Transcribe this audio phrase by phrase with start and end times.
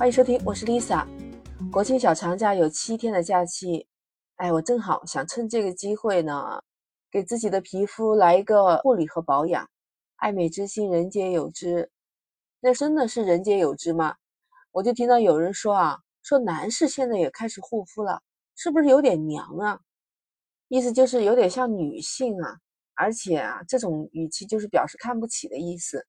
[0.00, 1.06] 欢迎收听，我是 Lisa。
[1.70, 3.86] 国庆小长假有七天的假期，
[4.36, 6.62] 哎，我正好想趁这个机会呢，
[7.10, 9.68] 给自己的皮肤来一个护理和保养。
[10.16, 11.90] 爱美之心，人皆有之。
[12.60, 14.16] 那真的是人皆有之吗？
[14.70, 18.22] 我就听到有人说啊，说男士现在也开始护肤了，
[18.56, 19.80] 是不是有点娘啊？
[20.68, 22.56] 意思就是有点像女性啊，
[22.94, 26.06] 而且啊，这种语气就是表示看不起的意思。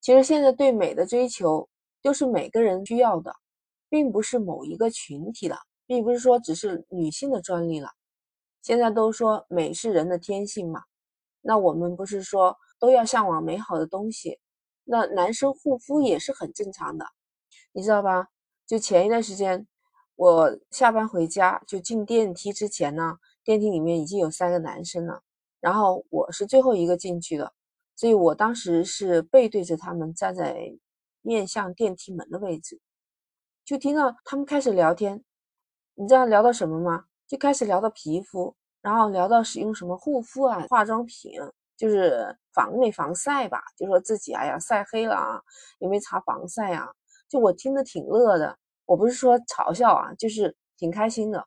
[0.00, 1.68] 其实现在对美的追求。
[2.08, 3.34] 都是每个人需要的，
[3.90, 7.90] 并不是某一个群体的，并不是说只是女性的专利了。
[8.62, 10.84] 现在都说美是人的天性嘛，
[11.42, 14.38] 那我们不是说都要向往美好的东西？
[14.84, 17.04] 那男生护肤也是很正常的，
[17.72, 18.28] 你知道吧？
[18.66, 19.66] 就前一段时间，
[20.16, 25.20] 我下班回家就进电梯之前呢，电梯里面已经有三个男生了，
[25.60, 27.52] 然后我是最后一个进去的，
[27.94, 30.74] 所以我当时是背对着他们站在。
[31.22, 32.80] 面向电梯门的位置，
[33.64, 35.24] 就听到他们开始聊天。
[35.94, 37.04] 你知道聊到什么吗？
[37.26, 41.32] 就开始聊到皮肤，然后聊到使用什么护肤啊、化妆品，
[41.76, 43.62] 就是防没防晒吧。
[43.76, 45.42] 就说自己哎呀晒黑了啊，
[45.80, 46.88] 有没有擦防晒啊？
[47.28, 48.56] 就我听得挺乐的。
[48.86, 51.46] 我不是说嘲笑啊，就是挺开心的。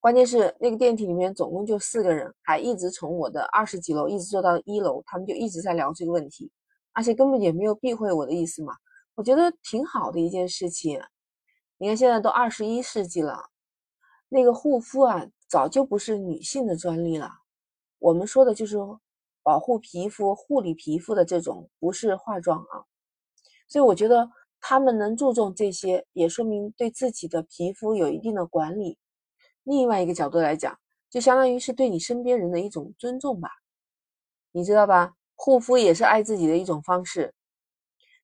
[0.00, 6.52] 关键是那个电梯里面总共就四个人，还一直从我的二十几楼一直坐到一楼，他们就一直在聊这个问题，
[6.92, 8.74] 而且根本也没有避讳我的意思嘛。
[9.18, 11.00] 我觉得挺好的一件事情。
[11.76, 13.50] 你看，现在都二十一世纪了，
[14.28, 17.28] 那个护肤啊，早就不是女性的专利了。
[17.98, 18.76] 我们说的就是
[19.42, 22.86] 保护皮肤、护理皮肤的这种，不是化妆啊。
[23.66, 24.30] 所以我觉得
[24.60, 28.98] 他们能注重这些，也说明对自己的皮肤有一定的管理。
[29.64, 30.78] 另外一个角度来讲，
[31.10, 33.50] 就相当于是对你身边人的一种尊重吧。
[34.52, 35.14] 你知道吧？
[35.34, 37.34] 护肤也是爱自己的一种方式。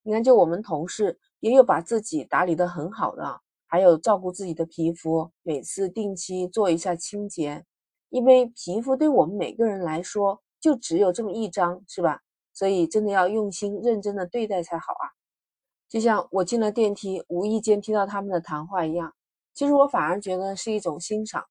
[0.07, 7.65] 你看，就我们同事也有把自己打理得很好的，还有照顾自己的皮肤，每次定期做一下清洁。
[8.11, 12.21] 因为皮肤对我们每个人来说就只有这么一张，是吧？
[12.53, 15.09] 所以真的要用心认真的对待才好啊。
[15.89, 19.15] 就像我进了电梯，无意间听到他们的谈话一样，
[19.55, 21.47] 其实我反而觉得是一种欣赏。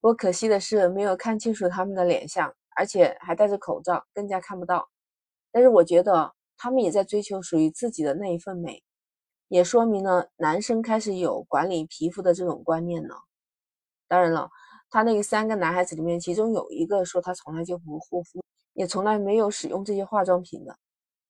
[0.00, 4.88] 我可惜的是没有看清楚他们的脸相，而且还戴着口罩，更加看不到。
[5.52, 6.32] 但是我觉得。
[6.62, 8.84] 他们也在追求属于自己的那一份美，
[9.48, 13.16] 也说明了男生开始有管理皮肤的这种观念了。
[14.06, 14.48] 当然了，
[14.88, 18.40] 他那个三个男孩子里面，其中有一个说他从来就不护肤，
[18.74, 20.78] 也从来没有使用这些化妆品的，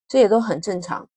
[0.06, 1.08] 这也都很正常。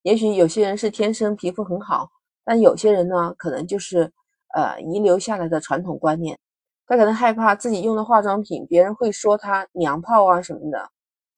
[0.00, 2.08] 也许有些人是天生皮肤很好，
[2.44, 4.10] 但有些人呢，可能就是
[4.54, 6.38] 呃遗留下来的传统观念，
[6.86, 10.90] 他可能害怕自己用的化妆品别人会说他娘炮啊什么的。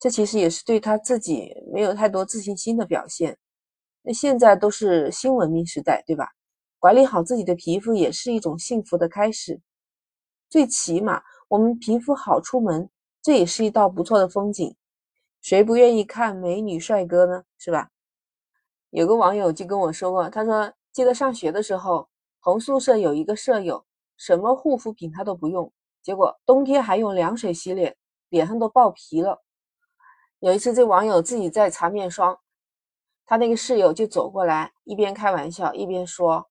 [0.04, 3.38] 这其实也是对他自己没有太多自信心的表现。
[4.02, 6.28] 那现在都是新文明时代，对吧？
[6.78, 9.62] 管理好自己的皮肤也是一种幸福的开始。
[10.50, 12.90] 最起码我们皮肤好出门，
[13.22, 14.76] 这也是一道不错的风景。
[15.40, 17.44] 谁不愿意看美女帅哥呢？
[17.56, 17.88] 是吧？
[18.90, 22.06] 有个网友就跟我说过，他说记得上学的时候，
[22.42, 23.82] 同宿舍有一个舍友，
[24.18, 25.72] 什么护肤品他都不用，
[26.02, 27.96] 结果冬天还用凉水洗脸，
[28.28, 29.42] 脸上都爆皮了。
[30.40, 32.38] 有一次，这网友自己在擦面霜，
[33.24, 36.50] 他那个室友就走过来，一边开玩笑一边说：“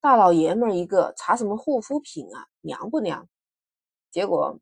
[0.00, 3.28] 大老爷们儿一个，擦什么护肤品啊，娘不娘？”
[4.10, 4.58] 结果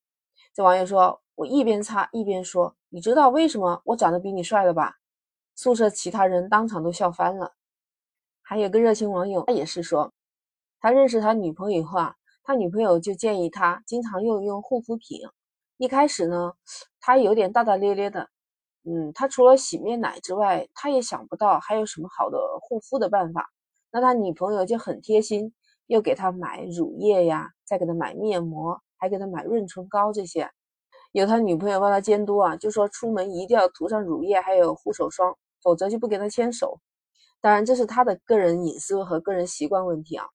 [0.53, 4.97] 这网友说：“我一边擦一边说，你知道为什么我长得比你帅了吧？”
[5.55, 7.55] 宿舍其他人当场都笑翻了。
[8.43, 10.13] 还有个热心网友，他也是说，
[10.81, 15.21] 他认识他女朋友以后啊，他女朋友就建议他经常用用护肤品。
[15.77, 16.55] 一开始呢，
[17.01, 18.29] 他有点大大咧咧的。
[18.89, 23.51] 嗯，他除了洗面奶之外，他也想不到还有什么好的护肤的办法。
[23.91, 25.53] 那他女朋友就很贴心，
[25.89, 30.49] 又给他买乳液呀，再给他买面膜，还给他买润唇膏这些。
[31.11, 36.79] 有他女朋友帮他监督啊，就说出门一定要涂上乳液，还有护手霜，否则就不给他牵手。
[37.41, 40.27] 当然，这是他的个人隐私和个人习惯问题啊。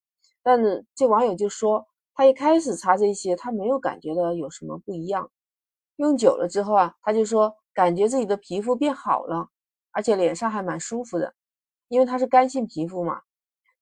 [0.44, 0.59] 但
[0.94, 5.31] 这网友就说，他一开始擦这些，他没有感觉到有什么不一样，
[5.95, 7.56] 用久了之后啊，他就说。
[7.73, 9.50] 感觉自己的皮肤变好了，
[9.91, 11.33] 而且脸上还蛮舒服的，
[11.88, 13.21] 因为他是干性皮肤嘛。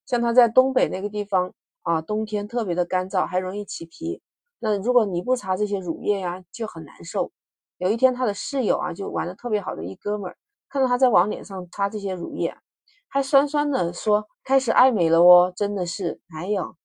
[0.06, 1.54] 像他在东北那个地方
[1.84, 4.22] 啊，冬天特别的干燥，还容易起皮。
[4.60, 7.32] 那如果你不擦这些乳液呀，就很难受。
[7.78, 10.36] 有一天，他的室友啊，就玩的特别好的一哥们儿，
[10.68, 12.56] 看到他在往脸上擦这些乳液，
[13.08, 16.76] 还酸酸的说开始爱美了哦，真的是，哎呦，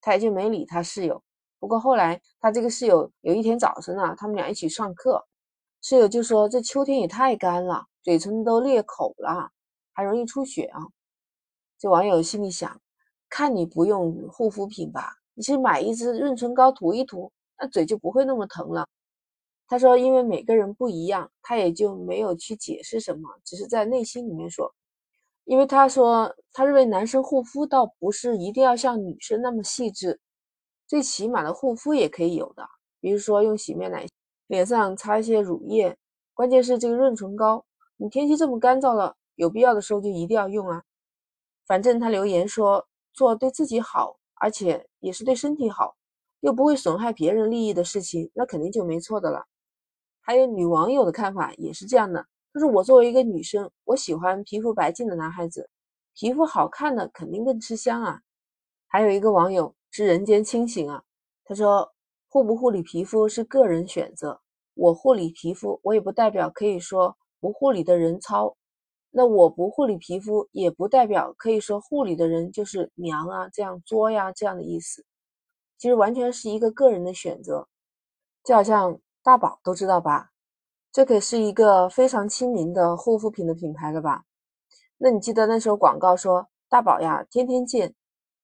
[0.00, 1.22] 他也就没理他室友。
[1.60, 5.26] 不过后来，他这个室友有一天早晨啊，他们俩一起上课。
[5.86, 9.50] 室友就说：“这秋天也太干了，嘴唇都裂口了，
[9.92, 10.80] 还容易出血啊。”
[11.78, 12.80] 这网友心里想：
[13.28, 18.88] 看你不用护肤品吧，你去买一支润唇膏涂一涂，那嘴就不会那么疼了。
[19.66, 24.74] 他说，因为每个人不一样，他也就没有去解释什么，只是在内心里面说。
[25.44, 30.18] 因为他说，他认为男生护肤倒不是一定要像女生那么细致，
[30.86, 32.66] 最起码的护肤也可以有的，
[33.00, 34.06] 比如说用洗面奶，
[34.54, 35.98] 脸上擦一些乳液，
[36.32, 37.64] 关键是这个润唇膏，
[37.96, 40.84] 你天气这么干燥了，有必要的时候就一定要用啊。
[41.66, 45.96] 反正他留言说，做对自己好，而且也是对身体好，
[46.38, 49.44] 又不会损害别人利益的事情，那肯定就没错的了。
[50.20, 52.24] 还有女网友的看法也是这样的。
[52.52, 55.68] 就是我作为一个女生，我喜欢皮肤白净的男孩子，
[56.14, 58.20] 皮肤好看的肯定更吃香啊。
[58.86, 61.02] 还有一个网友是人间清醒啊，
[61.44, 61.92] 他说
[62.28, 64.40] 护不护理皮肤是个人选择，
[64.74, 68.56] 我护理皮肤，我也不代表可以说不护理的人糙，
[69.10, 75.04] 那我不护理皮肤，也不代表可以说护理的人就是娘啊，这样作呀这样的意思，
[75.78, 77.68] 其实完全是一个个人的选择，
[78.42, 80.30] 就好像大宝都知道吧。
[80.92, 84.24] 这可是一个非常亲民的护肤品的品牌了吧？
[84.96, 87.94] 那你记得那时候广告说大宝呀，天天见，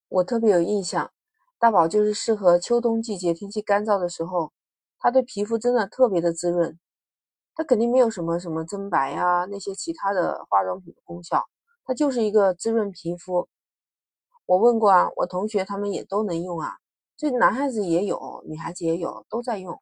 [0.09, 1.13] 我特别有印象。
[1.59, 4.53] 大宝就是适合秋冬季节天气干燥的时候，
[5.01, 6.79] 它对皮肤真的特别的滋润。
[7.55, 11.45] 它肯定没有什么什么增白啊那些其他的化妆品的功效，
[11.85, 13.49] 它就是一个滋润皮肤。
[14.47, 16.79] 我问过啊，我同学他们也都能用啊，
[17.17, 19.81] 这男孩子也有，女孩子也有，都在用。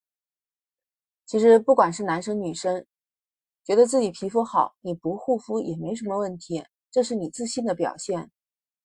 [1.26, 2.86] 其实不管是男生女生，
[3.62, 8.30] 觉得自己皮肤好，你不护肤也没什么问题，这是你自信的表现。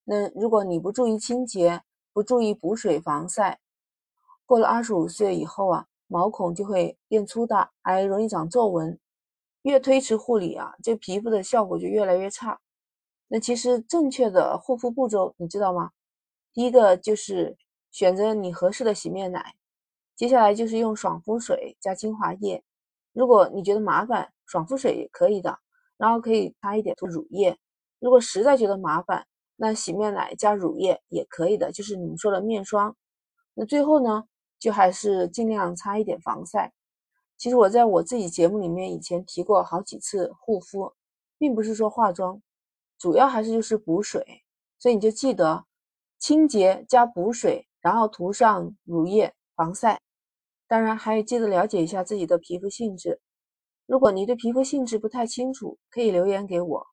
[0.03, 1.81] 那如果你不注意清洁，
[2.11, 3.59] 不注意补水防晒，
[4.45, 8.99] 过了二十五岁以后啊，毛孔就会变粗大，还容易长皱纹。
[9.63, 12.59] 越推迟护理啊，这皮肤的效果就越来越差。
[13.27, 15.89] 那其实正确的护肤步骤你知道吗？
[16.53, 17.57] 第一个就是
[17.89, 19.55] 选择你合适的洗面奶。
[20.15, 22.63] 接下来就是用爽肤水加精华液，
[23.11, 25.57] 如果你觉得麻烦，爽肤水也可以的，
[25.97, 27.57] 然后可以擦一点涂乳液。
[27.99, 29.25] 如果实在觉得麻烦，
[29.55, 32.95] 那洗面奶加乳液也可以的，就是你们说的面霜。
[33.55, 34.25] 那最后呢，
[34.63, 36.71] 就还是尽量擦一点防晒。
[37.37, 40.93] 其实我在我自己节目里面以前提过好几次护肤，
[41.37, 42.41] 并不是说化妆，
[42.97, 44.25] 主要还是就是补水，
[44.79, 45.65] 所以你就记得
[46.17, 49.33] 清洁加补水，然后涂上乳液。
[49.55, 50.01] 防晒，
[50.67, 53.21] 当然还要记得了解一下自己的皮肤性质。
[53.85, 56.87] 如果你对皮肤性质不太清楚，可以留言给我，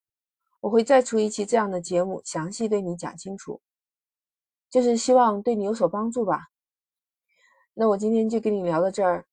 [0.61, 3.63] 我会再出一期这样的节目，详细对你讲清楚。
[4.69, 6.49] 就是希望对你有所帮助吧。
[7.75, 9.25] 那我今天就跟你聊到这儿，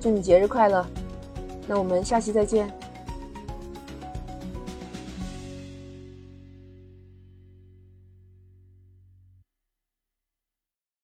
[0.00, 0.86] 祝你节日快乐。
[1.66, 2.72] 那我们下期再见。